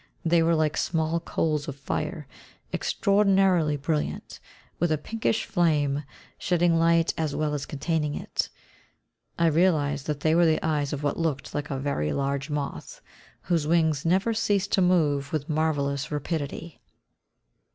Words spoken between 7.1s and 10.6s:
as well as containing it. I realised that they were